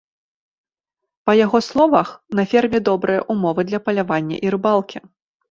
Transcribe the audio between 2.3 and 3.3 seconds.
на ферме добрыя